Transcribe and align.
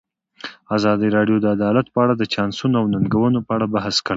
ازادي 0.77 1.07
راډیو 1.17 1.37
د 1.41 1.45
عدالت 1.55 1.87
په 1.91 1.99
اړه 2.03 2.13
د 2.17 2.23
چانسونو 2.33 2.75
او 2.79 2.85
ننګونو 2.93 3.39
په 3.47 3.51
اړه 3.55 3.65
بحث 3.75 3.95
کړی. 4.05 4.09